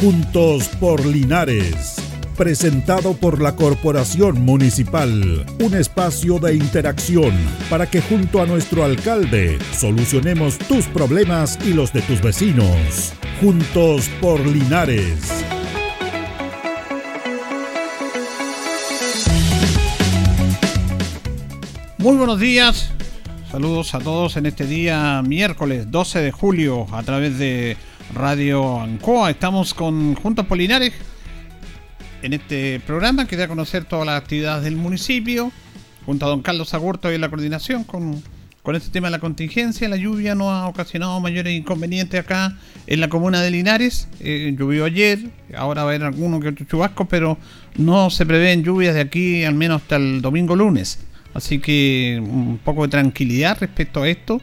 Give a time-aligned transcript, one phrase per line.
[0.00, 1.96] Juntos por Linares.
[2.36, 5.44] Presentado por la Corporación Municipal.
[5.58, 7.32] Un espacio de interacción
[7.68, 13.12] para que junto a nuestro alcalde solucionemos tus problemas y los de tus vecinos.
[13.40, 15.44] Juntos por Linares.
[21.98, 22.92] Muy buenos días,
[23.50, 27.76] saludos a todos en este día miércoles 12 de julio a través de
[28.14, 29.30] Radio Ancoa.
[29.30, 30.92] Estamos con Juntos Polinares
[32.22, 35.52] en este programa que da a conocer todas las actividades del municipio,
[36.06, 38.22] junto a don Carlos Agurto y la coordinación con,
[38.62, 39.88] con este tema de la contingencia.
[39.88, 44.08] La lluvia no ha ocasionado mayores inconvenientes acá en la comuna de Linares.
[44.20, 47.38] Eh, llovió ayer, ahora va a haber alguno que otro chubasco, pero
[47.76, 50.98] no se prevén lluvias de aquí al menos hasta el domingo lunes.
[51.34, 54.40] Así que un poco de tranquilidad respecto a esto.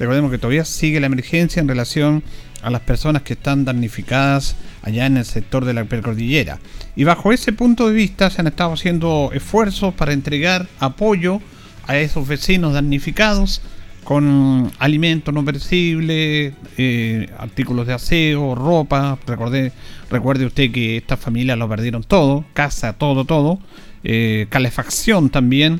[0.00, 2.22] Recordemos que todavía sigue la emergencia en relación
[2.62, 6.58] a las personas que están damnificadas allá en el sector de la precordillera.
[6.96, 11.42] Y bajo ese punto de vista se han estado haciendo esfuerzos para entregar apoyo
[11.86, 13.60] a esos vecinos damnificados
[14.02, 19.18] con alimentos no perecibles, eh, artículos de aseo, ropa.
[19.26, 19.70] Recuerde,
[20.10, 23.58] recuerde usted que estas familias lo perdieron todo, casa, todo, todo.
[24.02, 25.78] Eh, calefacción también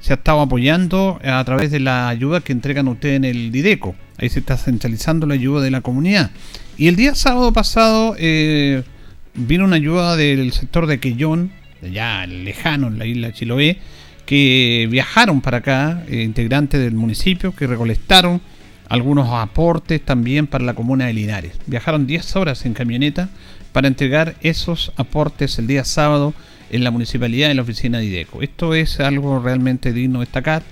[0.00, 3.94] se ha estado apoyando a través de la ayuda que entregan ustedes en el Dideco.
[4.16, 6.30] Ahí se está centralizando la ayuda de la comunidad.
[6.76, 8.82] Y el día sábado pasado eh,
[9.34, 11.50] vino una ayuda del sector de Quellón,
[11.82, 13.78] allá lejano, en la isla Chiloé,
[14.26, 18.40] que viajaron para acá, eh, integrantes del municipio, que recolectaron
[18.88, 21.52] algunos aportes también para la comuna de Linares.
[21.66, 23.28] Viajaron 10 horas en camioneta
[23.72, 26.34] para entregar esos aportes el día sábado
[26.70, 28.42] en la municipalidad en la oficina de IDECO.
[28.42, 30.62] Esto es algo realmente digno de destacar.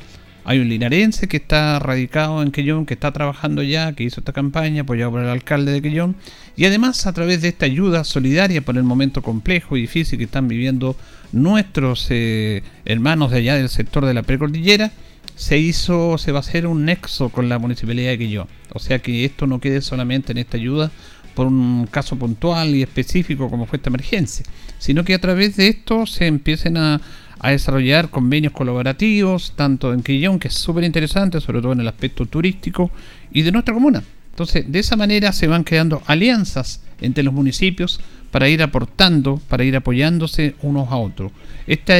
[0.44, 4.32] Hay un linarense que está radicado en Quellón, que está trabajando ya, que hizo esta
[4.32, 6.14] campaña, apoyado por el alcalde de Quellón,
[6.56, 10.24] y además a través de esta ayuda solidaria por el momento complejo y difícil que
[10.26, 10.94] están viviendo
[11.32, 14.92] nuestros eh, hermanos de allá del sector de la precordillera,
[15.34, 18.46] se hizo, se va a hacer un nexo con la municipalidad de Quellón.
[18.72, 20.92] O sea que esto no quede solamente en esta ayuda,
[21.36, 24.44] por un caso puntual y específico como fue esta emergencia,
[24.78, 27.00] sino que a través de esto se empiecen a,
[27.44, 32.26] desarrollar convenios colaborativos, tanto en Quillón, que es súper interesante, sobre todo en el aspecto
[32.26, 32.90] turístico,
[33.30, 34.02] y de nuestra comuna.
[34.30, 38.00] Entonces, de esa manera se van creando alianzas entre los municipios
[38.32, 41.30] para ir aportando, para ir apoyándose unos a otros.
[41.68, 41.94] Esta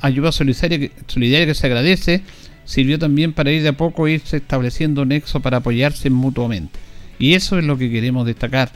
[0.00, 2.22] ayuda solidaria, solidaria que se agradece
[2.64, 6.85] sirvió también para ir de a poco irse estableciendo nexo para apoyarse mutuamente.
[7.18, 8.70] Y eso es lo que queremos destacar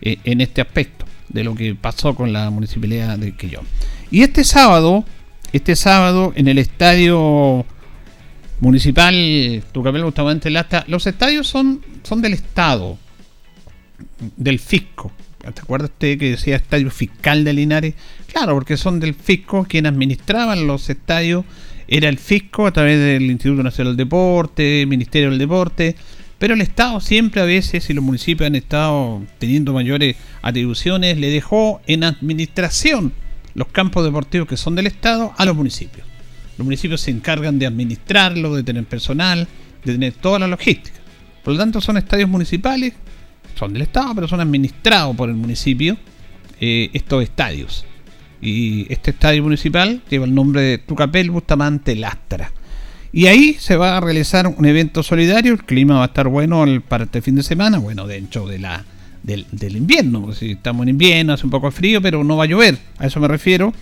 [0.00, 3.66] eh, en este aspecto de lo que pasó con la municipalidad de Quillón.
[4.10, 5.04] Y este sábado,
[5.52, 7.64] este sábado en el estadio
[8.60, 12.98] municipal Tucapel Bustamante Lasta, los estadios son, son del Estado,
[14.36, 15.12] del fisco.
[15.42, 17.94] ¿Te acuerdas usted que decía estadio fiscal de Linares?
[18.32, 21.44] Claro, porque son del fisco quien administraban los estadios,
[21.86, 25.94] era el fisco a través del Instituto Nacional del Deporte, Ministerio del Deporte,
[26.38, 31.30] pero el Estado siempre a veces, y los municipios han estado teniendo mayores atribuciones, le
[31.30, 33.12] dejó en administración
[33.54, 36.06] los campos deportivos que son del Estado a los municipios.
[36.58, 39.48] Los municipios se encargan de administrarlo, de tener personal,
[39.84, 40.98] de tener toda la logística.
[41.42, 42.92] Por lo tanto, son estadios municipales,
[43.54, 45.96] son del Estado, pero son administrados por el municipio
[46.60, 47.86] eh, estos estadios.
[48.42, 52.52] Y este estadio municipal lleva el nombre de Tucapel Bustamante Lastra.
[53.16, 55.54] Y ahí se va a realizar un evento solidario.
[55.54, 57.78] El clima va a estar bueno para este fin de semana.
[57.78, 58.84] Bueno, dentro de la,
[59.22, 60.34] del, invierno.
[60.34, 62.76] Si estamos en invierno, hace un poco frío, pero no va a llover.
[62.98, 63.72] A eso me refiero.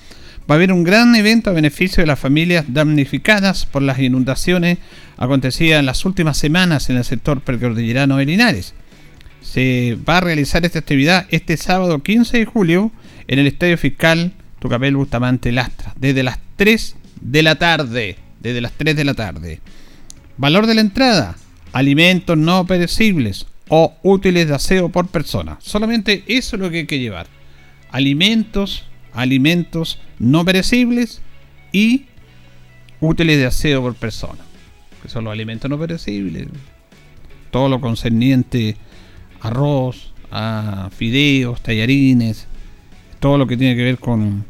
[0.49, 4.79] Va a haber un gran evento a beneficio de las familias damnificadas por las inundaciones
[5.17, 8.73] acontecidas en las últimas semanas en el sector precordillerano de Linares.
[9.43, 12.93] Se va a realizar esta actividad este sábado 15 de julio
[13.27, 14.31] en el Estadio Fiscal
[14.61, 19.61] Tucapel Bustamante Lastra, desde las 3 de la tarde desde las 3 de la tarde.
[20.37, 21.37] Valor de la entrada,
[21.73, 25.57] alimentos no perecibles o útiles de aseo por persona.
[25.61, 27.27] Solamente eso es lo que hay que llevar.
[27.91, 28.85] Alimentos,
[29.15, 31.23] alimentos no perecibles
[31.73, 32.05] y
[33.01, 34.45] útiles de aseo por persona.
[35.03, 36.49] Que son los alimentos no perecibles.
[37.51, 38.77] Todo lo concerniente
[39.41, 42.47] arroz, a fideos, tallarines,
[43.21, 44.45] todo lo que tiene que ver con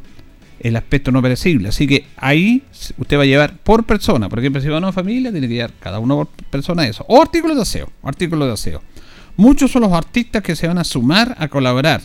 [0.65, 1.69] el aspecto no perecible.
[1.69, 2.63] Así que ahí
[2.99, 5.55] usted va a llevar por persona, por ejemplo, si va a una familia, tiene que
[5.55, 7.05] llevar cada uno por persona eso.
[7.07, 8.83] O artículos de aseo, artículos de aseo.
[9.37, 12.01] Muchos son los artistas que se van a sumar a colaborar.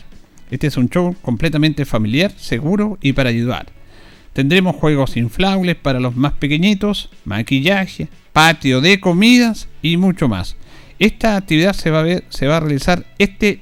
[0.51, 3.67] Este es un show completamente familiar, seguro y para ayudar.
[4.33, 10.57] Tendremos juegos inflables para los más pequeñitos, maquillaje, patio de comidas y mucho más.
[10.99, 13.61] Esta actividad se va a, ver, se va a realizar este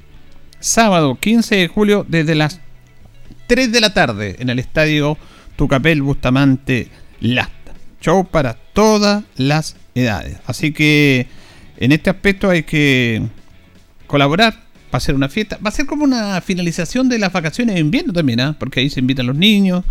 [0.60, 2.62] sábado 15 de julio desde las
[3.48, 5.18] 3 de la tarde en el estadio
[5.56, 6.90] Tucapel Bustamante
[7.22, 7.74] Lasta.
[8.02, 10.38] Show para todas las edades.
[10.46, 11.28] Así que
[11.78, 13.24] en este aspecto hay que
[14.06, 14.54] colaborar.
[14.94, 15.58] Va a ser una fiesta.
[15.66, 18.56] Va a ser como una finalización de las vacaciones de invierno también, ¿ah?
[18.60, 19.84] porque ahí se invitan los niños.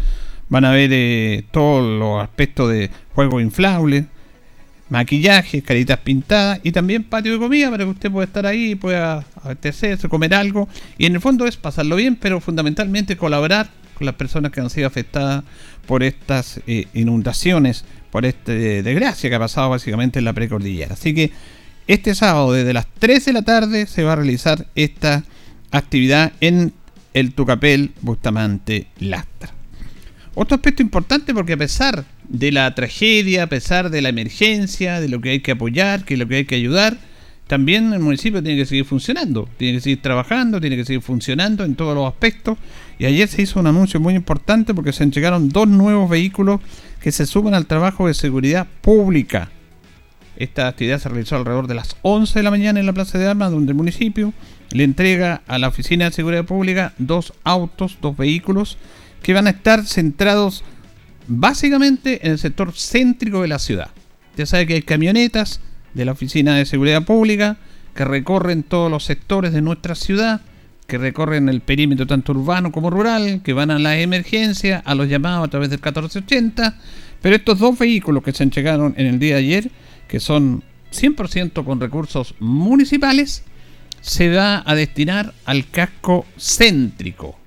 [0.49, 4.05] Van a ver eh, todos los aspectos de juegos inflables
[4.89, 9.25] maquillaje, caritas pintadas y también patio de comida para que usted pueda estar ahí, pueda
[9.43, 10.69] abastecerse, comer algo.
[10.99, 14.71] Y en el fondo es pasarlo bien, pero fundamentalmente colaborar con las personas que han
[14.71, 15.45] sido afectadas
[15.87, 20.95] por estas eh, inundaciones, por esta desgracia que ha pasado básicamente en la precordillera.
[20.95, 21.33] Así que
[21.87, 25.25] este sábado desde las 3 de la tarde se va a realizar esta
[25.71, 26.73] actividad en
[27.15, 29.51] el Tucapel Bustamante Lastra.
[30.35, 35.09] Otro aspecto importante porque a pesar de la tragedia, a pesar de la emergencia, de
[35.09, 36.99] lo que hay que apoyar, que lo que hay que ayudar,
[37.47, 41.65] también el municipio tiene que seguir funcionando, tiene que seguir trabajando, tiene que seguir funcionando
[41.65, 42.59] en todos los aspectos.
[42.99, 46.61] Y ayer se hizo un anuncio muy importante porque se entregaron dos nuevos vehículos
[47.01, 49.51] que se suman al trabajo de seguridad pública.
[50.37, 53.29] Esta actividad se realizó alrededor de las 11 de la mañana en la Plaza de
[53.29, 54.35] Armas, donde el municipio
[54.73, 58.77] le entrega a la Oficina de Seguridad Pública dos autos, dos vehículos,
[59.23, 60.65] que van a estar centrados
[61.29, 63.91] básicamente en el sector céntrico de la ciudad.
[64.37, 65.61] Ya sabe que hay camionetas
[65.95, 67.57] de la Oficina de Seguridad Pública
[67.95, 70.43] que recorren todos los sectores de nuestra ciudad,
[70.87, 75.09] que recorren el perímetro tanto urbano como rural, que van a la emergencia, a los
[75.09, 76.79] llamados a través del 1480.
[77.23, 79.71] Pero estos dos vehículos que se entregaron en el día de ayer,
[80.07, 80.63] que son
[80.93, 83.43] 100% con recursos municipales,
[84.01, 87.39] se va a destinar al casco céntrico,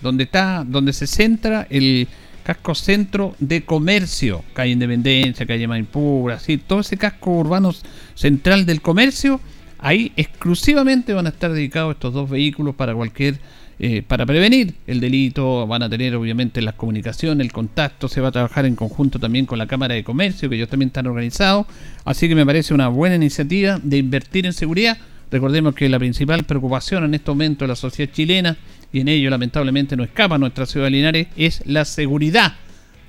[0.00, 2.08] donde está, donde se centra el
[2.48, 7.74] casco centro de comercio, calle Independencia, calle Maipú, así, todo ese casco urbano
[8.14, 9.38] central del comercio,
[9.78, 13.38] ahí exclusivamente van a estar dedicados estos dos vehículos para cualquier
[13.78, 18.28] eh, para prevenir el delito, van a tener obviamente las comunicaciones, el contacto, se va
[18.28, 21.66] a trabajar en conjunto también con la Cámara de Comercio, que ellos también están organizados,
[22.06, 24.96] así que me parece una buena iniciativa de invertir en seguridad.
[25.30, 28.56] Recordemos que la principal preocupación en este momento de la sociedad chilena
[28.92, 32.54] y en ello lamentablemente no escapa nuestra ciudad de Linares, es la seguridad.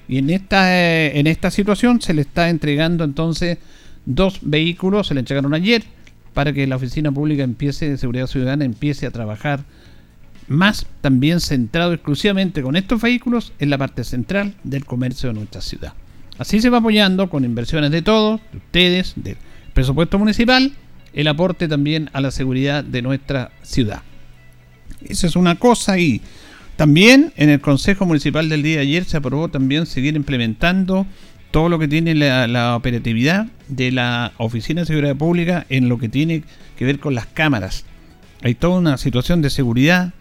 [0.08, 3.60] Y en esta, eh, en esta situación se le está entregando entonces
[4.06, 5.84] dos vehículos, se le entregaron ayer,
[6.34, 9.64] para que la oficina pública empiece de seguridad ciudadana empiece a trabajar
[10.48, 15.62] más también centrado exclusivamente con estos vehículos en la parte central del comercio de nuestra
[15.62, 15.94] ciudad.
[16.38, 19.38] Así se va apoyando con inversiones de todos, de ustedes, del
[19.74, 20.72] presupuesto municipal,
[21.14, 24.02] el aporte también a la seguridad de nuestra ciudad.
[25.08, 26.22] Esa es una cosa y
[26.76, 31.06] también en el Consejo Municipal del día de ayer se aprobó también seguir implementando
[31.52, 36.10] todo lo que tiene la, operatividad de la Oficina de Seguridad Pública en lo que
[36.10, 36.44] tiene
[36.78, 37.86] que ver con las cámaras.
[38.44, 40.14] Hay toda una situación de seguridad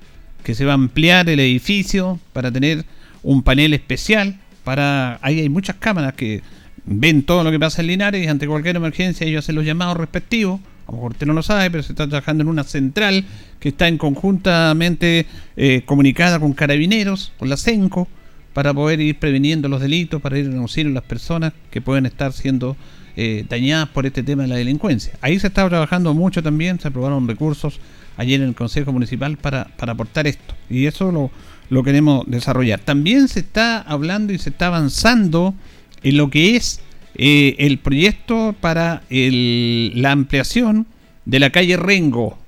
[0.42, 2.84] que se va a ampliar el edificio para tener
[3.22, 4.38] un panel especial
[4.68, 6.42] para ahí hay muchas cámaras que
[6.84, 9.96] ven todo lo que pasa en Linares y ante cualquier emergencia ellos hacen los llamados
[9.96, 13.24] respectivos a lo mejor usted no lo sabe, pero se está trabajando en una central
[13.60, 15.26] que está en conjuntamente
[15.56, 18.08] eh, comunicada con carabineros, con la CENCO,
[18.54, 22.76] para poder ir preveniendo los delitos, para ir a las personas que pueden estar siendo
[23.16, 25.12] eh, dañadas por este tema de la delincuencia.
[25.20, 27.80] Ahí se está trabajando mucho también, se aprobaron recursos
[28.16, 30.54] ayer en el Consejo Municipal para, para aportar esto.
[30.70, 31.30] Y eso lo,
[31.68, 32.80] lo queremos desarrollar.
[32.80, 35.54] También se está hablando y se está avanzando
[36.02, 36.80] en lo que es
[37.20, 40.86] eh, el proyecto para la ampliación
[41.24, 42.38] de la calle Rengo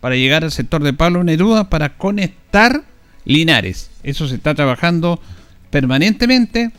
[0.00, 2.84] para llegar al sector de Pablo Neruda para conectar
[3.26, 3.90] Linares.
[4.02, 5.20] Eso se está trabajando
[5.70, 6.70] permanentemente.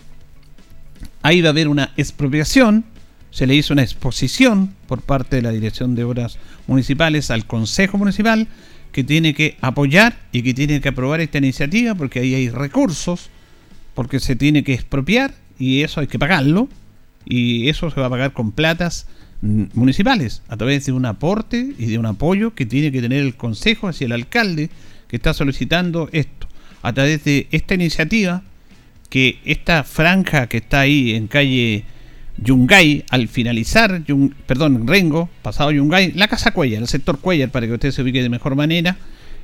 [1.22, 2.84] Ahí va a haber una expropiación.
[3.30, 8.00] Se le hizo una exposición por parte de la Dirección de Obras Municipales al Consejo
[8.00, 8.48] Municipal
[8.92, 13.30] que tiene que apoyar y que tiene que aprobar esta iniciativa porque ahí hay recursos,
[13.94, 16.70] porque se tiene que expropiar y eso hay que pagarlo
[17.26, 19.08] y eso se va a pagar con platas
[19.42, 23.36] municipales a través de un aporte y de un apoyo que tiene que tener el
[23.36, 24.70] consejo hacia el alcalde
[25.08, 26.48] que está solicitando esto.
[26.82, 28.44] A través de esta iniciativa
[29.10, 31.84] que esta franja que está ahí en calle
[32.38, 34.02] Yungay al finalizar
[34.46, 38.22] perdón Rengo pasado Yungay la casa Cuellar el sector Cuellar para que usted se ubique
[38.22, 38.98] de mejor manera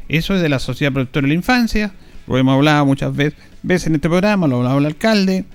[0.10, 1.94] eso es de la sociedad protectora de la infancia
[2.28, 5.46] lo hemos hablado muchas veces, veces en este programa lo ha hablado el alcalde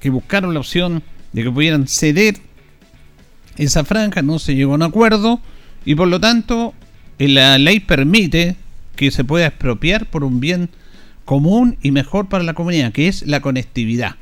[0.00, 1.02] que buscaron la opción
[1.32, 2.36] de que pudieran ceder
[3.56, 5.40] esa franja, no se llegó a un acuerdo
[5.84, 6.74] y por lo tanto
[7.18, 8.56] la ley permite
[8.96, 10.70] que se pueda expropiar por un bien
[11.24, 14.16] común y mejor para la comunidad, que es la conectividad.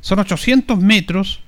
[0.00, 1.40] Son 800 metros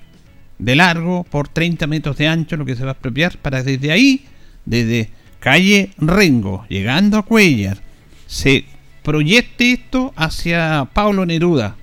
[0.58, 3.92] de largo por 30 metros de ancho lo que se va a expropiar para desde
[3.92, 4.24] ahí,
[4.66, 7.78] desde calle Rengo, llegando a Cuellar,
[8.26, 8.64] se
[9.02, 11.76] proyecte esto hacia Pablo Neruda,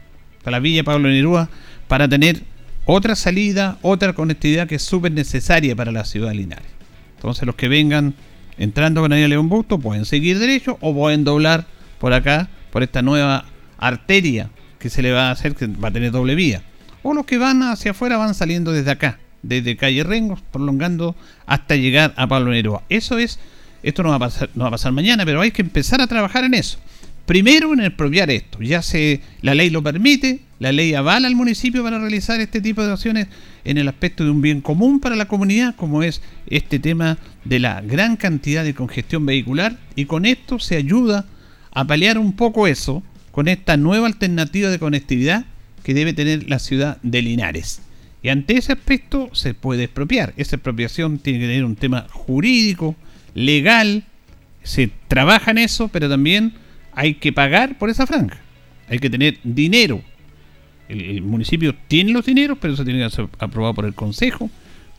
[0.46, 1.50] a la Villa Pablo Neruda,
[1.88, 2.44] para tener
[2.88, 6.63] otra salida, otra conectividad que es súper necesaria para la ciudad de.
[7.17, 8.15] Entonces los que vengan
[8.58, 11.65] entrando con Avenida León Busto pueden seguir derecho o pueden doblar
[12.00, 13.46] por acá, por esta nueva
[13.77, 16.63] arteria que se le va a hacer, que va a tener doble vía.
[17.03, 21.15] O los que van hacia afuera van saliendo desde acá, desde calle Rengos, prolongando
[21.46, 22.84] hasta llegar a Pablo Neruda.
[22.88, 23.38] Eso es,
[23.84, 26.08] esto no va, a pasar, no va a pasar mañana, pero hay que empezar a
[26.08, 26.79] trabajar en eso.
[27.25, 31.84] Primero en expropiar esto, ya se la ley lo permite, la ley avala al municipio
[31.84, 33.28] para realizar este tipo de acciones
[33.64, 37.60] en el aspecto de un bien común para la comunidad, como es este tema de
[37.60, 41.26] la gran cantidad de congestión vehicular, y con esto se ayuda
[41.72, 45.46] a paliar un poco eso con esta nueva alternativa de conectividad
[45.84, 47.82] que debe tener la ciudad de Linares.
[48.24, 50.34] Y ante ese aspecto se puede expropiar.
[50.38, 52.96] Esa expropiación tiene que tener un tema jurídico,
[53.36, 54.04] legal,
[54.64, 56.54] se trabaja en eso, pero también
[56.94, 58.40] hay que pagar por esa franja.
[58.90, 60.02] Hay que tener dinero.
[60.89, 64.50] El, municipio tiene los dineros, pero eso tiene que ser aprobado por el Consejo.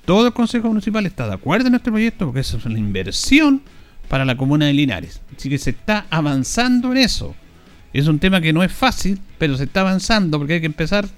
[0.05, 3.63] Todo el Consejo Municipal está de acuerdo en este proyecto porque eso es una inversión
[4.09, 5.21] para la comuna de Linares.
[5.37, 7.35] Así que se está avanzando en eso.
[7.93, 11.09] Es un tema que no es fácil, pero se está avanzando porque hay que empezar,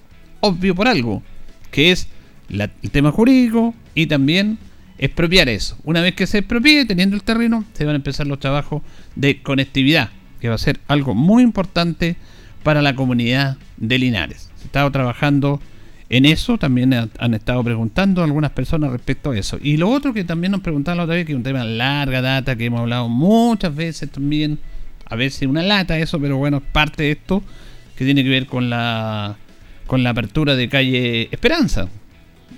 [0.40, 1.22] obvio, por algo,
[1.70, 2.08] que es
[2.48, 4.58] el tema jurídico y también
[4.98, 5.78] expropiar eso.
[5.84, 8.82] Una vez que se expropie, teniendo el terreno, se van a empezar los trabajos
[9.14, 10.10] de conectividad
[10.40, 12.16] que va a ser algo muy importante
[12.62, 14.49] para la comunidad de Linares.
[14.70, 15.60] Estado trabajando
[16.08, 19.58] en eso, también han estado preguntando algunas personas respecto a eso.
[19.62, 22.22] Y lo otro que también nos preguntaban la otra vez, que es un tema larga
[22.22, 24.58] data, que hemos hablado muchas veces también,
[25.06, 27.42] a veces una lata eso, pero bueno, es parte de esto
[27.96, 29.36] que tiene que ver con la
[29.86, 31.88] con la apertura de calle Esperanza.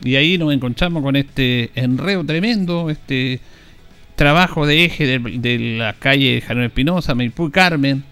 [0.05, 3.41] Y ahí nos encontramos con este enreo tremendo, este
[4.17, 8.05] trabajo de eje de, la calle Janón Espinosa, Maipú y Carmen,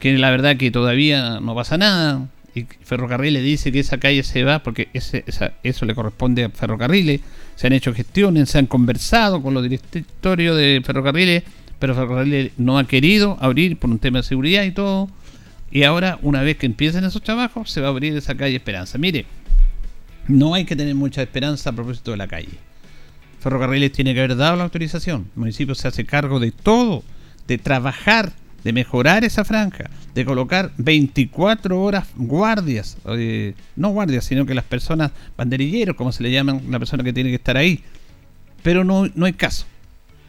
[0.00, 2.28] que la verdad que todavía no pasa nada.
[2.54, 7.20] Y Ferrocarril le dice que esa calle se va porque eso le corresponde a Ferrocarriles.
[7.56, 11.44] Se han hecho gestiones, se han conversado con los directorios de Ferrocarriles,
[11.78, 15.08] pero Ferrocarriles no ha querido abrir por un tema de seguridad y todo.
[15.70, 18.98] Y ahora, una vez que empiecen esos trabajos, se va a abrir esa calle Esperanza.
[18.98, 19.24] Mire,
[20.28, 22.58] no hay que tener mucha esperanza a propósito de la calle.
[23.40, 25.28] Ferrocarriles tiene que haber dado la autorización.
[25.34, 27.02] El municipio se hace cargo de todo,
[27.48, 34.46] de trabajar, de mejorar esa franja, de colocar 24 horas guardias, eh, no guardias, sino
[34.46, 37.82] que las personas banderilleros, como se le llaman, la persona que tiene que estar ahí.
[38.62, 39.66] Pero no, no hay caso.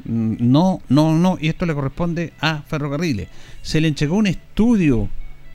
[0.06, 3.28] Mm, no, no, no, y esto le corresponde a Ferrocarriles.
[3.62, 5.10] Se le entregó un estudio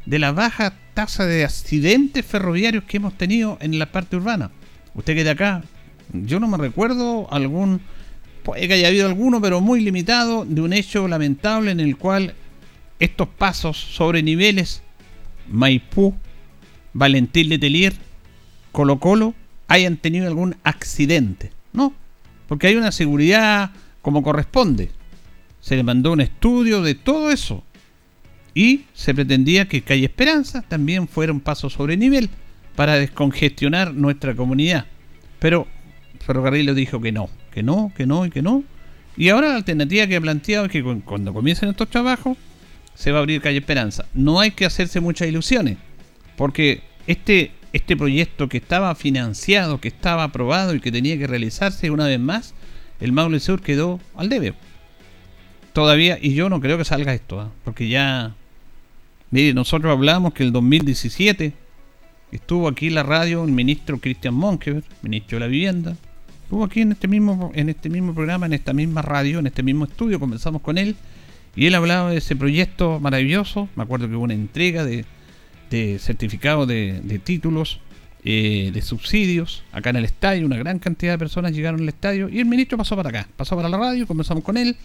[0.07, 4.51] de la baja tasa de accidentes ferroviarios que hemos tenido en la parte urbana.
[4.95, 5.63] Usted que de acá
[6.13, 7.81] yo no me recuerdo algún,
[8.43, 12.35] puede que haya habido alguno, pero muy limitado, de un hecho lamentable en el cual
[12.99, 14.83] estos pasos sobre niveles,
[15.49, 16.15] Maipú,
[16.93, 17.95] Valentín Letelier,
[18.73, 19.35] Colo Colo,
[19.69, 21.53] hayan tenido algún accidente.
[21.73, 21.93] No,
[22.49, 23.71] porque hay una seguridad
[24.03, 24.91] como corresponde.
[25.61, 27.63] Se le mandó un estudio de todo eso.
[28.55, 32.31] Y se pretendía que Calle Esperanza también fuera un paso sobre nivel
[32.75, 34.87] para descongestionar nuestra comunidad.
[35.39, 35.69] Pero
[36.21, 38.65] Ferrocarril dijo que no, que no, que no y que no.
[39.17, 42.37] Y ahora la alternativa que ha planteado es que cuando comiencen estos trabajos
[42.99, 44.07] se va a abrir calle Esperanza.
[44.13, 45.79] No hay que hacerse muchas ilusiones,
[46.37, 51.93] porque este, este proyecto que estaba financiado, que estaba aprobado y que tenía que realizarse
[51.93, 52.55] una vez más,
[52.99, 54.55] el Maule Sur quedó al debe.
[55.73, 57.53] Todavía, y yo no creo que salga esto, ¿ah?
[57.63, 58.35] porque ya,
[59.31, 61.53] mire, nosotros hablamos que el 2017
[62.33, 65.97] estuvo aquí la radio el ministro Cristian Monkever, ministro de la Vivienda,
[66.43, 69.63] Estuvo aquí en este mismo, en este mismo programa, en esta misma radio, en este
[69.63, 70.97] mismo estudio, conversamos con él
[71.57, 73.69] y él hablaba de ese proyecto maravilloso.
[73.77, 75.05] Me acuerdo que hubo una entrega de,
[75.71, 77.81] de certificados de, títulos,
[78.25, 80.47] eh, de subsidios, acá en el estadio.
[80.47, 83.57] Una gran cantidad de personas llegaron al estadio y el ministro pasó para acá, pasó
[83.57, 84.77] para la radio, conversamos con él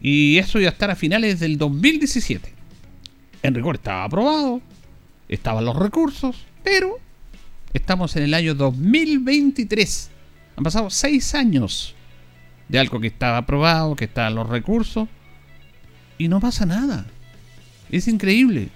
[0.00, 2.52] y eso iba a estar a finales del 2017.
[3.42, 4.60] En rigor estaba aprobado,
[5.28, 6.98] estaban los recursos, pero
[7.72, 10.10] estamos en el año 2023
[10.58, 11.94] han pasado seis años
[12.68, 15.08] de algo que estaba aprobado, que estaban los recursos,
[16.18, 17.06] y no pasa nada.
[17.90, 18.68] Es increíble.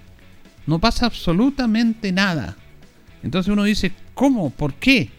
[0.65, 2.55] No pasa absolutamente nada.
[3.21, 4.49] Entonces uno dice, ¿cómo?
[4.49, 5.09] ¿Por qué?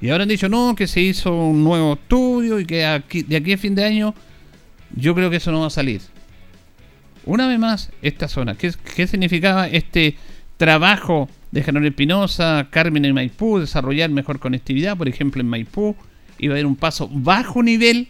[0.00, 3.52] Y ahora han dicho, no, que se hizo un nuevo estudio y que de aquí
[3.52, 4.14] a fin de año
[4.94, 6.02] yo creo que eso no va a salir.
[7.24, 10.16] Una vez más, esta zona, ¿qué, qué significaba este
[10.56, 15.96] trabajo de General Espinosa, Carmen en Maipú, desarrollar mejor conectividad, por ejemplo en Maipú,
[16.38, 18.08] iba a haber un paso bajo nivel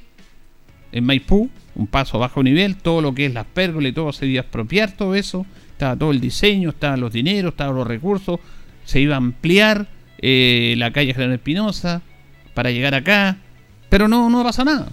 [0.92, 4.26] en Maipú, un paso bajo nivel, todo lo que es las pérgolas y todo se
[4.26, 8.40] iba a expropiar todo eso, estaba todo el diseño, estaban los dineros, estaban los recursos,
[8.84, 9.88] se iba a ampliar
[10.18, 12.02] eh, la calle General Espinosa
[12.54, 13.38] para llegar acá,
[13.88, 14.88] pero no, no pasa nada.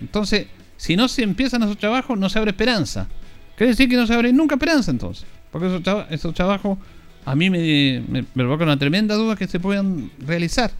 [0.00, 3.08] Entonces, si no se empiezan esos trabajos, no se abre esperanza.
[3.56, 6.78] Quiere decir que no se abre nunca esperanza entonces, porque esos, esos trabajos
[7.24, 10.70] a mí me, me, provoca una tremenda duda que se puedan realizar.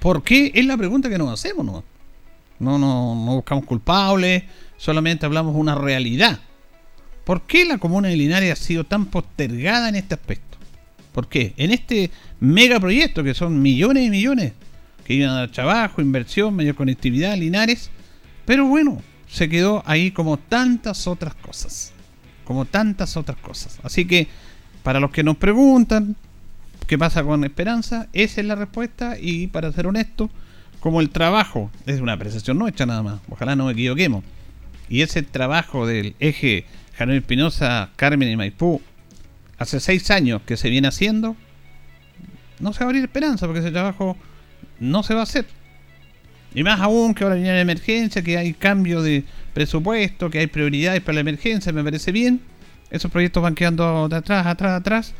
[0.00, 0.50] ¿Por qué?
[0.54, 1.84] Es la pregunta que nos hacemos, ¿no?
[2.58, 4.44] No, no, no buscamos culpables,
[4.76, 6.40] solamente hablamos una realidad.
[7.24, 10.58] ¿Por qué la comuna de Linares ha sido tan postergada en este aspecto?
[11.12, 11.54] ¿Por qué?
[11.56, 14.52] En este megaproyecto, que son millones y millones,
[15.04, 17.90] que iban a dar trabajo, inversión, mayor conectividad, Linares,
[18.44, 21.92] pero bueno, se quedó ahí como tantas otras cosas.
[22.44, 23.78] Como tantas otras cosas.
[23.82, 24.28] Así que
[24.82, 26.16] para los que nos preguntan
[26.86, 30.28] qué pasa con Esperanza, esa es la respuesta y para ser honesto,
[30.82, 34.24] como el trabajo es una apreciación nuestra nada más, ojalá no me equivoquemos,
[34.88, 38.82] y ese trabajo del eje Javier Espinosa, Carmen y Maipú,
[39.58, 41.36] hace seis años que se viene haciendo,
[42.58, 44.16] no se va a abrir esperanza porque ese trabajo
[44.80, 45.46] no se va a hacer.
[46.54, 49.24] Y más aún que ahora viene la emergencia, que hay cambio de
[49.54, 52.40] presupuesto, que hay prioridades para la emergencia, me parece bien
[52.90, 55.14] esos proyectos van quedando de atrás, atrás, atrás.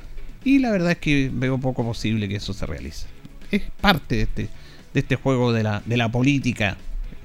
[0.44, 3.06] Y la verdad es que veo poco posible que eso se realice.
[3.50, 4.48] Es parte de este,
[4.94, 6.76] de este juego de la, de la política.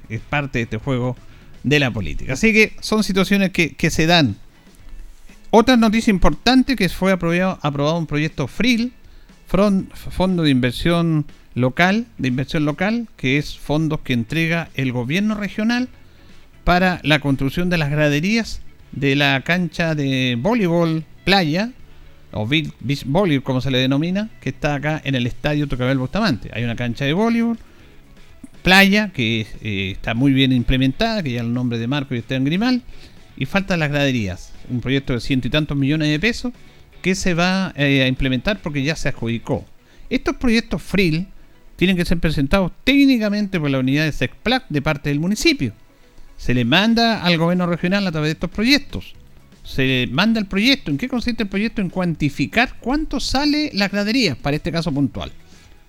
[0.10, 1.16] Es parte de este juego
[1.64, 2.34] de la política.
[2.34, 4.36] Así que son situaciones que, se dan.
[5.50, 8.94] Otra noticia importante que fue aprobado, aprobado un proyecto FRIL,
[9.48, 15.90] Fondo de Inversión Local, de Inversión Local, que es fondos que entrega el gobierno regional
[16.64, 21.72] para la construcción de las graderías de la cancha de voleibol playa,
[22.38, 26.50] o beach volley como se le denomina, que está acá en el estadio Tocabel Bustamante.
[26.54, 27.58] Hay una cancha de voleibol
[28.64, 32.46] playa que eh, está muy bien implementada, que ya el nombre de Marco y en
[32.46, 32.82] Grimal,
[33.38, 36.54] y faltan las graderías, un proyecto de ciento y tantos millones de pesos
[37.02, 39.66] que se va eh, a implementar porque ya se adjudicó.
[40.10, 41.28] Estos proyectos FRIL
[41.76, 45.74] tienen que ser presentados técnicamente por la unidad de SECPLAC de parte del municipio
[46.38, 49.16] se le manda al gobierno regional a través de estos proyectos.
[49.68, 50.92] Se manda el proyecto.
[50.92, 51.82] ¿En qué consiste el proyecto?
[51.82, 55.32] En cuantificar cuánto sale las graderías, para este caso puntual.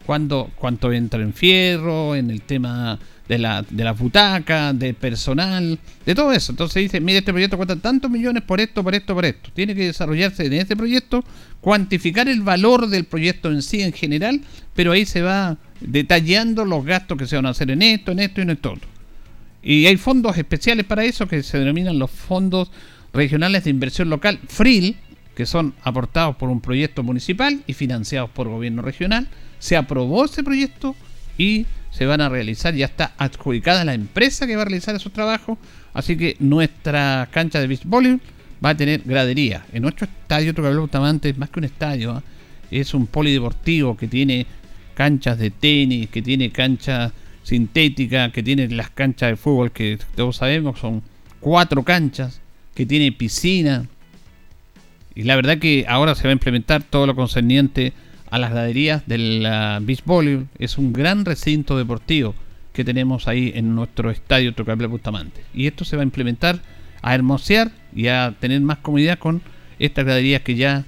[0.05, 5.79] Cuánto, cuánto entra en fierro, en el tema de la, de las butacas, de personal,
[6.05, 6.51] de todo eso.
[6.51, 9.51] Entonces dice, mire, este proyecto cuesta tantos millones por esto, por esto, por esto.
[9.55, 11.23] Tiene que desarrollarse en este proyecto,
[11.61, 14.41] cuantificar el valor del proyecto en sí en general,
[14.75, 18.19] pero ahí se va detallando los gastos que se van a hacer en esto, en
[18.19, 18.75] esto y en esto.
[19.63, 22.71] Y hay fondos especiales para eso que se denominan los fondos
[23.13, 24.97] regionales de inversión local, FRIL,
[25.35, 29.29] que son aportados por un proyecto municipal y financiados por gobierno regional.
[29.59, 30.97] Se aprobó ese proyecto
[31.37, 35.13] y se van a realizar, ya está adjudicada la empresa que va a realizar esos
[35.13, 35.59] trabajos,
[35.95, 39.65] así que nuestra cancha de beach va a tener gradería.
[39.73, 42.81] En nuestro estadio Trocabel Bustamante es más que un estadio, ¿eh?
[42.81, 44.47] es un polideportivo que tiene
[44.95, 47.13] canchas de tenis, que tiene canchas
[47.49, 51.03] sintética, que tiene las canchas de fútbol que todos sabemos, son
[51.41, 52.41] cuatro canchas,
[52.79, 53.89] que tiene piscina.
[55.17, 57.93] Y la verdad que ahora se va a implementar todo lo concerniente
[58.31, 59.45] a las graderías del
[59.81, 60.47] Beach Volley.
[60.61, 62.37] Es un gran recinto deportivo
[62.73, 65.43] que tenemos ahí en nuestro estadio Trocable Bustamante.
[65.53, 66.61] Y esto se va a implementar
[67.03, 69.43] a hermosear y a tener más comodidad con
[69.81, 70.85] estas graderías que ya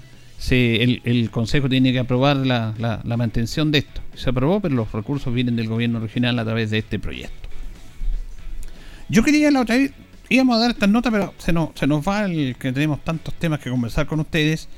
[0.49, 4.01] el, Consejo tiene que aprobar la, mantención de esto.
[4.15, 7.49] Se aprobó, pero los recursos vienen del gobierno regional a través de este proyecto.
[9.09, 9.91] Yo quería la otra vez,
[10.31, 13.35] íbamos a dar estas notas, pero se nos, se nos va el que tenemos tantos
[13.35, 14.69] temas que conversar con ustedes.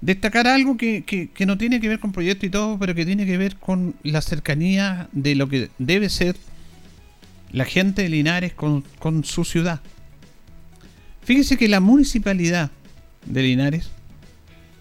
[0.00, 3.26] Destacar algo que, que, no tiene que ver con proyecto y todo, pero que tiene
[3.26, 6.36] que ver con la cercanía de lo que debe ser
[7.52, 9.80] la gente de Linares con, con su ciudad.
[11.22, 12.70] Fíjese que la municipalidad
[13.26, 13.90] de Linares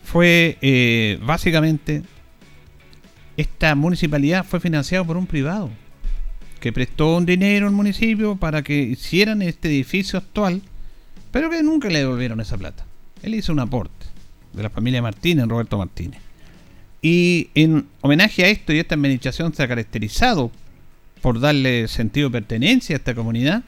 [0.04, 2.04] fue eh, básicamente
[3.36, 5.70] esta municipalidad fue financiada por un privado
[6.60, 10.62] que prestó un dinero al municipio para que hicieran este edificio actual,
[11.32, 12.86] pero que nunca le devolvieron esa plata.
[13.24, 14.06] Él hizo un aporte
[14.54, 16.20] de la familia Martínez, Roberto Martínez.
[17.02, 20.52] Y en homenaje a esto y esta administración se ha caracterizado
[21.22, 23.64] por darle sentido de pertenencia a esta comunidad,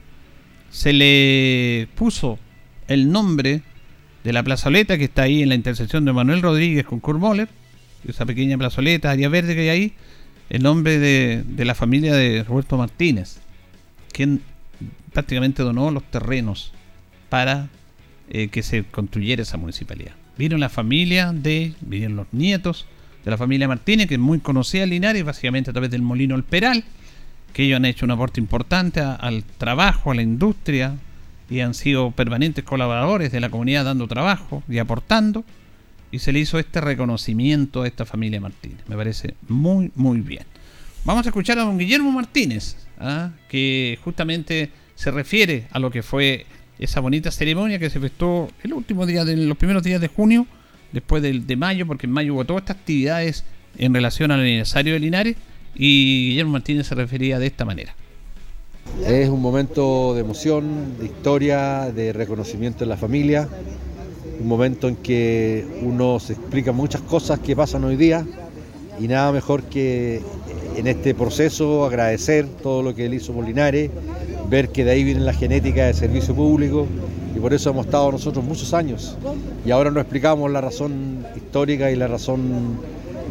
[0.69, 2.39] se le puso
[2.87, 3.61] el nombre
[4.23, 7.49] de la plazoleta que está ahí en la intersección de Manuel Rodríguez con Kurt Moller,
[8.07, 9.93] esa pequeña plazoleta, área verde que hay ahí,
[10.51, 13.37] el nombre de, la familia de Roberto Martínez,
[14.11, 14.41] quien
[15.13, 16.73] prácticamente donó los terrenos
[17.29, 17.69] para
[18.29, 20.11] eh, que se construyera esa municipalidad.
[20.37, 22.85] Vino la familia de, vinieron los nietos
[23.23, 26.43] de la familia Martínez, que es muy conocida Linares, básicamente a través del Molino El
[26.43, 26.83] Peral,
[27.53, 30.95] que ellos han hecho un aporte importante al trabajo, a la industria,
[31.49, 35.45] y han sido permanentes colaboradores de la comunidad dando trabajo y aportando.
[36.11, 38.79] Y se le hizo este reconocimiento a esta familia Martínez.
[38.87, 40.43] Me parece muy, muy bien.
[41.05, 43.31] Vamos a escuchar a don Guillermo Martínez, ¿ah?
[43.49, 46.45] que justamente se refiere a lo que fue
[46.77, 50.45] esa bonita ceremonia que se efectuó el último día de los primeros días de junio,
[50.91, 53.43] después del, de mayo, porque en mayo hubo todas estas actividades
[53.77, 55.37] en relación al aniversario de Linares,
[55.73, 57.95] y Guillermo Martínez se refería de esta manera.
[59.05, 63.47] Es un momento de emoción, de historia, de reconocimiento en la familia,
[64.41, 68.25] un momento en que uno se explica muchas cosas que pasan hoy día
[68.99, 70.21] y nada mejor que
[70.75, 73.91] en este proceso agradecer todo lo que él hizo por Linares,
[74.49, 76.87] ver que de ahí viene la genética de servicio público
[77.35, 79.15] y por eso hemos estado nosotros muchos años
[79.65, 82.79] y ahora nos explicamos la razón histórica y la razón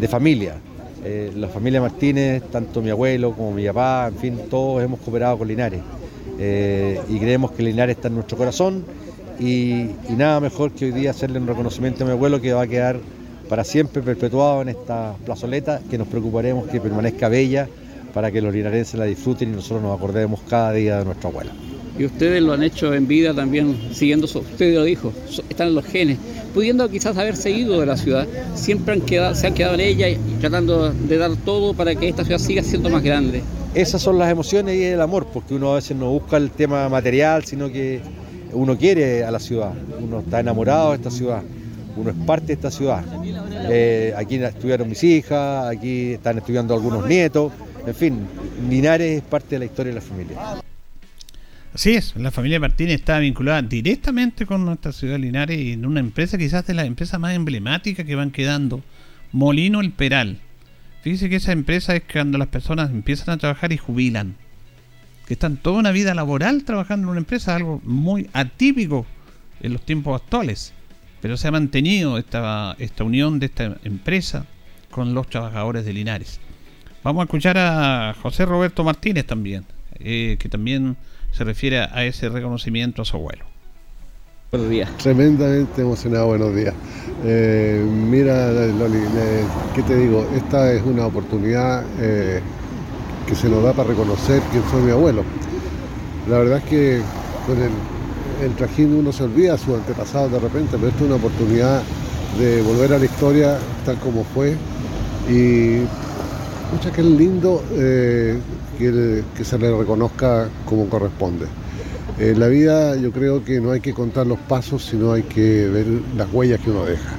[0.01, 0.55] de familia.
[1.03, 5.39] Eh, la familia Martínez, tanto mi abuelo como mi papá, en fin, todos hemos cooperado
[5.39, 5.81] con Linares.
[6.39, 8.85] Eh, y creemos que Linares está en nuestro corazón
[9.41, 12.67] y, nada mejor que hoy día hacerle un reconocimiento a mi abuelo que va a
[12.67, 13.01] quedar
[13.49, 17.69] para siempre perpetuado en esta plazoleta, que nos preocuparemos que permanezca bella
[18.15, 21.53] para que los linarenses la disfruten y nosotros nos acordemos cada día de nuestra abuela
[22.01, 25.13] y ustedes lo han hecho en vida también, siguiendo, su, usted lo dijo,
[25.51, 26.17] están en los genes,
[26.55, 30.09] pudiendo quizás haber seguido de la ciudad, siempre han quedado, se han quedado en ella
[30.09, 33.43] y tratando de dar todo para que esta ciudad siga siendo más grande.
[33.75, 36.89] Esas son las emociones y el amor, porque uno a veces no busca el tema
[36.89, 38.01] material, sino que
[38.53, 41.43] uno quiere a la ciudad, uno está enamorado de esta ciudad,
[41.97, 43.05] uno es parte de esta ciudad.
[43.71, 47.53] Eh, aquí estudiaron mis hijas, aquí están estudiando algunos nietos,
[47.87, 48.27] en fin,
[48.69, 50.37] Linares es parte de la historia de la familia.
[51.73, 55.87] Así es, la familia Martínez está vinculada directamente con nuestra ciudad de Linares y en
[55.87, 58.83] una empresa quizás de las empresas más emblemáticas que van quedando,
[59.33, 60.41] Molino El Peral.
[61.03, 64.35] Fíjese que esa empresa es cuando las personas empiezan a trabajar y jubilan.
[65.31, 69.07] Que están toda una vida laboral trabajando en una empresa, algo muy atípico
[69.61, 70.73] en los tiempos actuales.
[71.21, 74.45] Pero se ha mantenido esta, esta unión de esta empresa
[74.91, 76.41] con los trabajadores de Linares.
[77.05, 79.67] Vamos a escuchar a José Roberto Martínez también,
[80.01, 80.97] eh, que también
[81.31, 83.45] se refiere a ese reconocimiento a su abuelo.
[84.51, 84.91] Buenos días.
[84.99, 86.75] Tremendamente emocionado, buenos días.
[87.25, 89.45] Eh, mira, Loli, eh,
[89.77, 90.29] ¿qué te digo?
[90.35, 92.41] Esta es una oportunidad eh,
[93.27, 95.23] que se nos da para reconocer quién fue mi abuelo.
[96.29, 97.01] La verdad es que
[97.47, 97.71] con el,
[98.45, 101.83] el trajín uno se olvida su antepasado de repente, pero esta es una oportunidad
[102.39, 104.57] de volver a la historia tal como fue
[105.29, 105.81] y
[106.73, 107.63] mucha que es lindo
[108.79, 111.47] que, se le reconozca como corresponde.
[112.19, 115.69] En la vida yo creo que no hay que contar los pasos, sino hay que
[115.69, 117.17] ver las huellas que uno deja.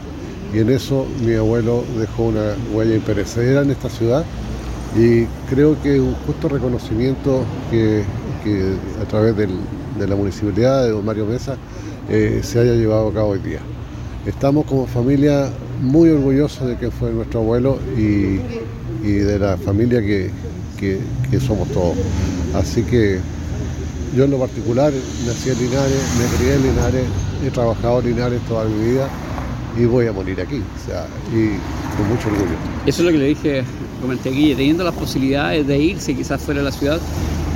[0.54, 4.26] Y en eso mi abuelo dejó una huella imperecedera en esta ciudad
[4.95, 8.04] y creo que un justo reconocimiento que,
[9.01, 11.56] a través de la municipalidad de don Mario Mesa
[12.10, 13.60] eh, se haya llevado a cabo hoy día.
[14.25, 15.49] Estamos como familia
[15.82, 18.38] muy orgullosos de que fue nuestro abuelo y
[19.04, 20.32] de la familia que,
[21.30, 21.95] que, somos todos.
[22.56, 23.19] Así que
[24.15, 24.91] yo en lo particular
[25.25, 27.06] nací en Linares, me crié en Linares,
[27.45, 29.08] he trabajado en Linares toda mi vida
[29.77, 31.56] y voy a morir aquí, o sea, y
[31.95, 32.58] con mucho orgullo.
[32.86, 33.63] Eso es lo que le dije,
[34.02, 37.00] comenté Guille, teniendo las posibilidades de irse quizás fuera de la ciudad,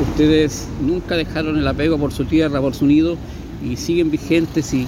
[0.09, 3.17] ustedes nunca dejaron el apego por su tierra, por su nido
[3.63, 4.87] y siguen vigentes y,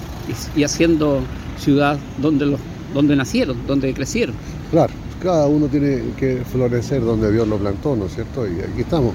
[0.56, 1.20] y, haciendo
[1.58, 2.56] ciudad donde,
[2.94, 4.34] donde nacieron, donde crecieron.
[4.70, 4.92] Claro,
[5.22, 8.46] cada uno tiene que florecer donde Dios lo plantó, ¿no es cierto?
[8.46, 9.14] Y aquí estamos.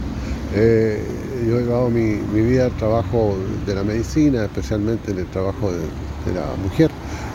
[0.56, 1.02] Eh,
[1.48, 6.34] yo he dado mi, vida al trabajo de la medicina, especialmente en el trabajo de,
[6.34, 6.90] la mujer,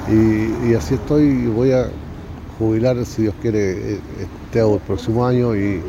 [0.08, 1.88] y, así estoy y voy a
[2.58, 5.80] jubilar, si Dios quiere, eh, este el próximo año, y,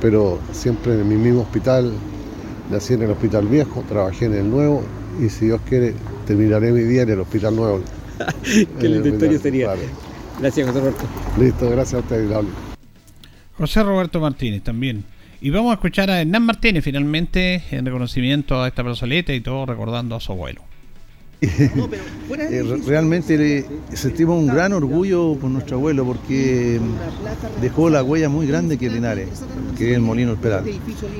[0.00, 1.92] pero siempre en mi mismo hospital,
[2.70, 4.82] nací en el hospital viejo, trabajé en el nuevo,
[5.20, 5.94] y si Dios quiere,
[6.26, 7.82] terminaré mi día en el hospital nuevo.
[8.80, 9.74] Qué linda historia sería.
[10.38, 11.04] Gracias, José Roberto.
[11.38, 12.30] Listo, gracias a usted,
[13.56, 15.04] José Roberto Martínez también.
[15.42, 19.66] Y vamos a escuchar a Hernán Martínez finalmente en reconocimiento a esta brazaleta y todo
[19.66, 20.62] recordando a su abuelo.
[22.38, 26.80] Eh, realmente sentimos un gran orgullo por nuestro abuelo porque
[27.60, 29.28] dejó la huella muy grande que Linares,
[29.76, 30.64] que es el Molino Esperal.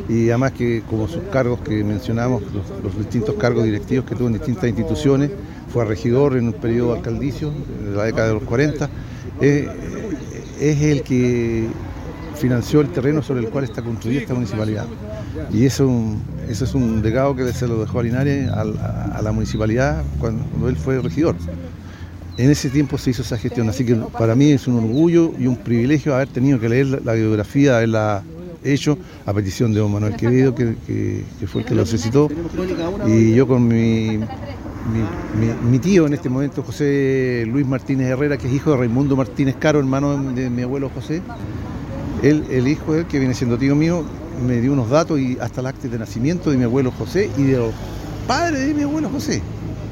[0.09, 2.43] Y además que como sus cargos que mencionamos,
[2.83, 5.31] los, distintos cargos directivos que tuvo en distintas instituciones,
[5.73, 8.89] fue regidor en un periodo alcaldicio, en la década de los 40,
[9.41, 11.69] es el que
[12.41, 14.87] financió el terreno sobre el cual está construida esta municipalidad.
[15.53, 15.89] Y eso,
[16.49, 20.99] es un legado que se lo dejó a Linares a, la municipalidad cuando, él fue
[21.01, 21.37] regidor.
[22.39, 25.47] En ese tiempo se hizo esa gestión, así que para mí es un orgullo y
[25.47, 28.23] un privilegio haber tenido que leer la, biografía, haberla
[28.65, 30.75] hecho a petición de don Manuel Quevedo, que,
[31.47, 32.29] fue el que lo necesitó.
[33.07, 34.19] Y yo con mi,
[35.71, 39.57] mi, tío en este momento, José Luis Martínez Herrera, que es hijo de Raimundo Martínez
[39.59, 41.21] Caro, hermano de mi abuelo José,
[42.23, 44.05] él, el hijo de él, que viene siendo tío mío,
[44.47, 47.43] me dio unos datos y hasta el acta de nacimiento de mi abuelo José y
[47.43, 47.75] de los
[48.27, 49.43] padres de mi abuelo José,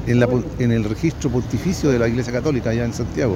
[0.07, 3.35] en, el registro pontificio de la Iglesia Católica allá en Santiago.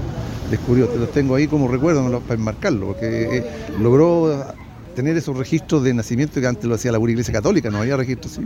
[0.49, 3.43] Descubrió, los tengo ahí como recuerdo para enmarcarlo, porque eh,
[3.79, 4.45] logró
[4.95, 7.97] tener esos registros de nacimiento que antes lo hacía la pura Iglesia Católica, no había
[7.97, 8.39] registros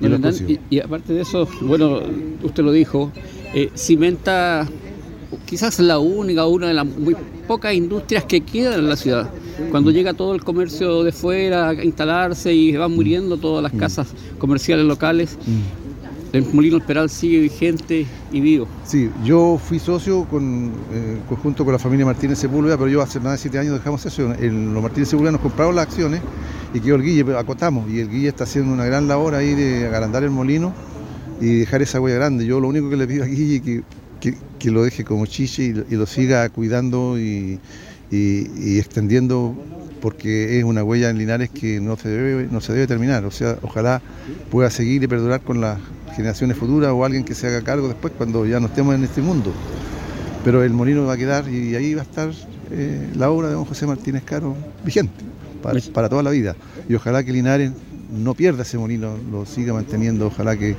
[0.00, 2.00] Y, y, aparte de eso, bueno,
[2.42, 3.12] usted lo dijo,
[3.54, 4.68] eh, cimenta
[5.44, 9.30] quizás la única, una de las muy pocas industrias que quedan en la ciudad.
[9.70, 13.78] Cuando llega todo el comercio de fuera a instalarse y van muriendo todas las mm.
[13.78, 16.36] casas comerciales locales, mm.
[16.36, 18.68] el Molino Esperal sigue vigente y vivo.
[18.84, 23.20] Sí, yo fui socio con, eh, junto con la familia Martínez Sepúlveda, pero yo hace
[23.20, 24.32] más de siete años dejamos eso.
[24.34, 26.20] En los Martínez Sepúlveda nos compraron las acciones
[26.74, 29.86] y quedó el Guille, acotamos, y el Guille está haciendo una gran labor ahí de
[29.86, 30.74] agrandar el molino
[31.40, 32.44] y dejar esa huella grande.
[32.44, 33.82] Yo lo único que le pido a Guille es que
[34.20, 34.34] que,
[34.70, 37.58] lo deje como chiche y, lo siga cuidando y,
[38.10, 39.54] extendiendo
[40.00, 43.24] porque es una huella en Linares que no se debe, no se debe terminar.
[43.24, 44.00] O sea, ojalá
[44.50, 45.78] pueda seguir y perdurar con las
[46.14, 49.22] generaciones futuras o alguien que se haga cargo después cuando ya no estemos en este
[49.22, 49.52] mundo.
[50.44, 52.30] Pero el molino va a quedar y ahí va a estar
[52.70, 55.24] eh, la obra de don José Martínez Caro vigente
[55.62, 56.54] para, para, toda la vida.
[56.88, 57.72] Y ojalá que Linares
[58.10, 60.76] no pierda ese molino, lo siga manteniendo, ojalá que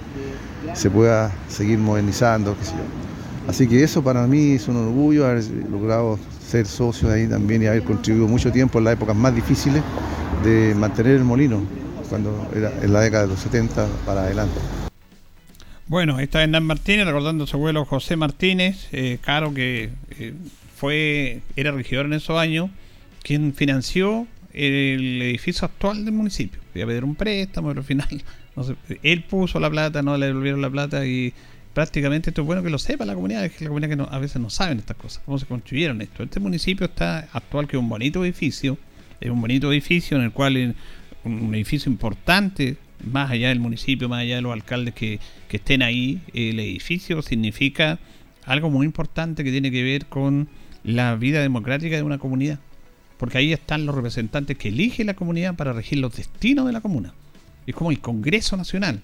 [0.73, 3.06] se pueda seguir modernizando, qué sé yo.
[3.47, 7.67] Así que eso para mí es un orgullo haber logrado ser socio ahí también y
[7.67, 9.81] haber contribuido mucho tiempo en las épocas más difíciles
[10.43, 11.61] de mantener el molino,
[12.09, 14.59] cuando era en la década de los 70 para adelante.
[15.87, 20.33] Bueno, está Hernán Martínez recordando a su abuelo José Martínez, eh, Caro, que eh,
[20.75, 22.69] fue era regidor en esos años,
[23.23, 26.59] quien financió el edificio actual del municipio.
[26.75, 28.23] Iba a pedir un préstamo, pero al final
[29.03, 31.33] él puso la plata, no le devolvieron la plata y
[31.77, 34.17] prácticamente esto es bueno que lo sepa la comunidad, es que la comunidad que a
[34.17, 36.23] veces no saben estas cosas, cómo se construyeron esto.
[36.23, 38.79] Este municipio está actual que es un bonito edificio,
[39.21, 40.73] es un bonito edificio en el cual es
[41.23, 45.83] un edificio importante, más allá del municipio, más allá de los alcaldes que, que estén
[45.83, 47.99] ahí, el edificio significa
[48.45, 50.47] algo muy importante que tiene que ver con
[50.83, 52.57] la vida democrática de una comunidad.
[53.19, 56.81] Porque ahí están los representantes que elige la comunidad para regir los destinos de la
[56.81, 57.13] comuna.
[57.67, 58.99] Es como el Congreso Nacional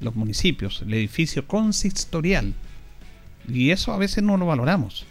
[0.00, 2.54] los municipios, el edificio consistorial.
[3.48, 5.06] Y eso a veces no lo valoramos.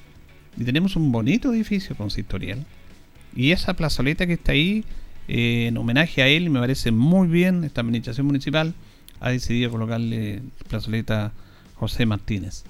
[0.57, 2.65] Y tenemos un bonito edificio consistorial.
[3.35, 4.83] Y esa plazoleta que está ahí,
[5.27, 8.73] eh, en homenaje a él, me parece muy bien, esta administración municipal
[9.19, 11.33] ha decidido colocarle plazoleta
[11.75, 12.63] José Martínez.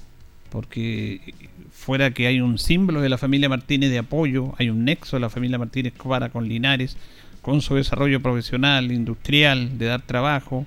[0.49, 1.34] Porque
[1.71, 5.21] fuera que hay un símbolo de la familia Martínez de apoyo, hay un nexo de
[5.21, 6.97] la familia Martínez para con Linares,
[7.41, 10.65] con su desarrollo profesional, industrial, de dar trabajo,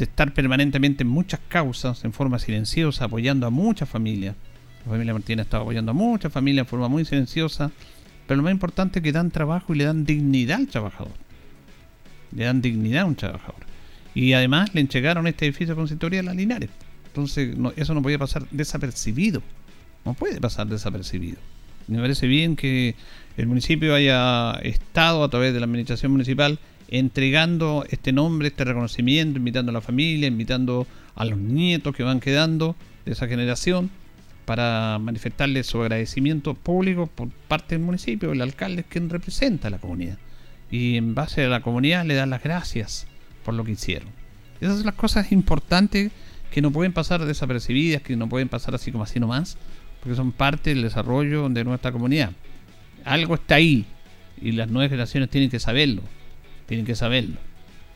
[0.00, 4.34] de estar permanentemente en muchas causas en forma silenciosa, apoyando a muchas familias.
[4.86, 7.70] La familia Martínez está apoyando a muchas familias en forma muy silenciosa,
[8.26, 11.12] pero lo más importante es que dan trabajo y le dan dignidad al trabajador.
[12.34, 13.60] Le dan dignidad a un trabajador.
[14.14, 16.70] Y además le entregaron este edificio consistorial a Linares.
[17.08, 19.42] Entonces eso no podía pasar desapercibido.
[20.06, 21.36] No puede pasar desapercibido.
[21.88, 22.94] Me parece bien que
[23.36, 26.58] el municipio haya estado a través de la administración municipal
[26.90, 32.18] entregando este nombre, este reconocimiento, invitando a la familia, invitando a los nietos que van
[32.18, 32.74] quedando
[33.04, 33.90] de esa generación
[34.44, 39.70] para manifestarles su agradecimiento público por parte del municipio, el alcalde es quien representa a
[39.70, 40.18] la comunidad.
[40.68, 43.06] Y en base a la comunidad le dan las gracias
[43.44, 44.08] por lo que hicieron.
[44.60, 46.10] Esas son las cosas importantes
[46.50, 49.56] que no pueden pasar desapercibidas, que no pueden pasar así como así nomás,
[50.00, 52.32] porque son parte del desarrollo de nuestra comunidad.
[53.04, 53.86] Algo está ahí
[54.42, 56.02] y las nuevas generaciones tienen que saberlo
[56.70, 57.36] tienen que saberlo.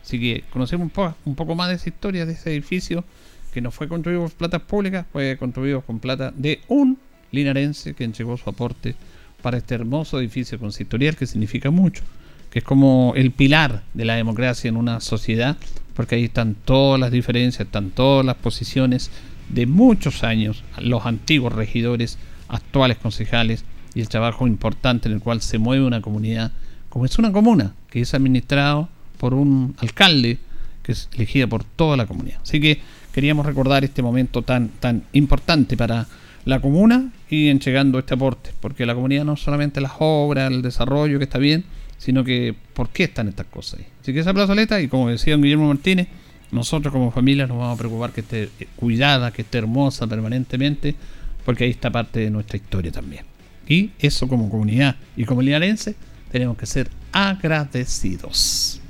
[0.02, 3.04] Así que conocemos un, poco, un poco más de esa historia de ese edificio
[3.52, 6.98] que no fue construido con plata públicas, fue construido con plata de un
[7.30, 8.96] linarense que entregó su aporte
[9.42, 12.02] para este hermoso edificio consistorial que significa mucho,
[12.50, 15.56] que es como el pilar de la democracia en una sociedad,
[15.94, 19.12] porque ahí están todas las diferencias, están todas las posiciones
[19.50, 25.40] de muchos años, los antiguos regidores, actuales concejales y el trabajo importante en el cual
[25.42, 26.50] se mueve una comunidad
[26.88, 30.38] como es una comuna, que es administrado por un alcalde
[30.82, 32.40] que es elegido por toda la comunidad.
[32.42, 32.80] Así que
[33.12, 36.08] queríamos recordar este momento tan, tan importante para
[36.44, 41.18] la comuna y entregando este aporte, porque la comunidad no solamente las obras, el desarrollo
[41.18, 41.62] que está bien,
[41.96, 43.86] sino que por qué están estas cosas ahí.
[44.02, 46.08] Así que esa plazoleta, y como decía Guillermo Martínez,
[46.50, 50.96] nosotros como familia nos vamos a preocupar que esté cuidada, que esté hermosa permanentemente,
[51.44, 53.22] porque ahí está parte de nuestra historia también.
[53.68, 55.94] Y eso como comunidad y como linarense
[56.34, 58.80] tenemos que ser agradecidos.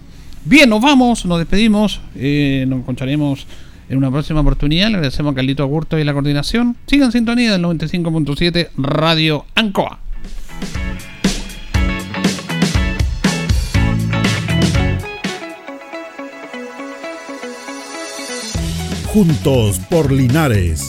[0.46, 3.46] Bien, nos vamos, nos despedimos, eh, nos encontraremos
[3.90, 4.88] en una próxima oportunidad.
[4.88, 6.74] Le agradecemos a Carlito Agurto y la coordinación.
[6.87, 9.98] Sigan sintonía del 95.7 Radio Ancoa.
[19.12, 20.88] Juntos por Linares